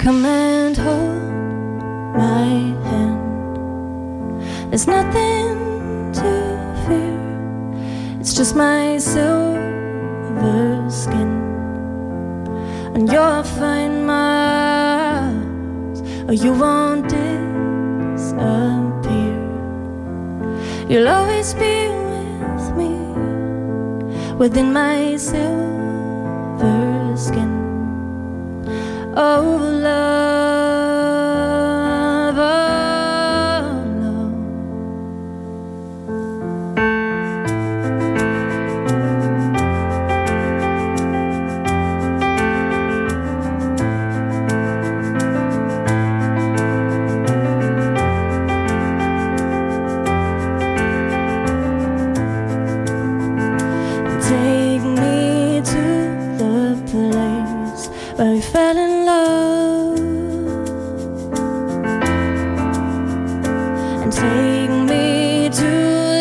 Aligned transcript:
Come 0.00 0.24
and 0.24 0.74
hold 0.78 1.20
my 2.16 2.48
hand. 2.88 3.20
There's 4.70 4.86
nothing 4.86 6.10
to 6.14 6.30
fear. 6.86 7.20
It's 8.18 8.32
just 8.32 8.56
my 8.56 8.96
silver 8.96 10.88
skin. 10.88 11.28
And 12.94 13.12
you'll 13.12 13.42
find 13.42 14.06
Mars, 14.06 16.00
or 16.00 16.30
oh, 16.30 16.32
you 16.32 16.54
won't 16.54 17.06
disappear. 17.10 18.40
You'll 20.88 21.08
always 21.08 21.52
be 21.52 21.90
with 22.08 22.74
me 22.74 22.96
within 24.38 24.72
my 24.72 25.18
silver 25.18 25.52
skin. 27.18 27.69
Oh, 29.12 29.58
love, 29.82 30.19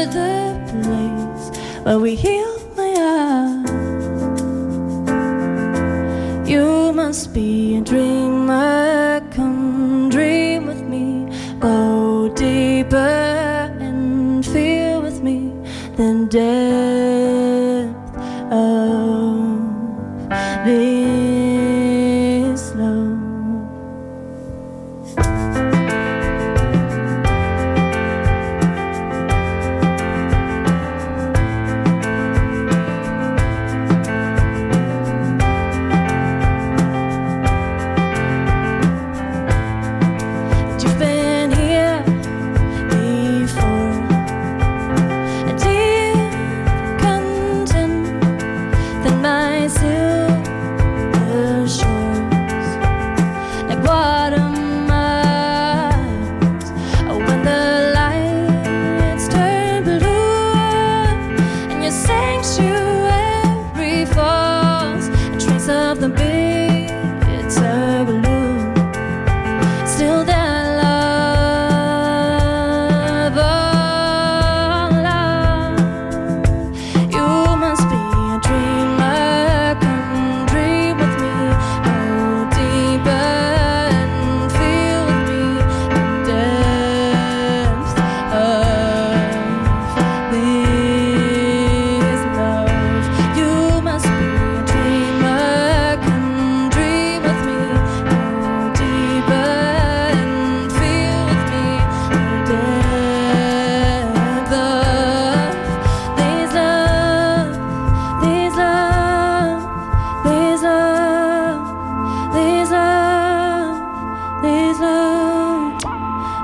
the 0.07 0.53
place 0.71 1.45
where 1.85 1.99
we 1.99 2.15
healed 2.15 2.77
my 2.77 2.91
heart. 3.03 3.69
You 6.47 6.93
must 6.93 7.33
be 7.33 7.77
a 7.77 7.81
dreamer. 7.81 9.21
Come 9.31 10.09
dream 10.09 10.67
with 10.67 10.81
me. 10.81 11.27
Go 11.59 12.29
deeper 12.35 12.95
and 12.97 14.45
feel 14.45 15.01
with 15.01 15.21
me 15.21 15.51
the 15.97 16.27
depth 16.29 18.15
of 18.51 19.49
this 20.65 20.98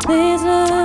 Please. 0.06 0.85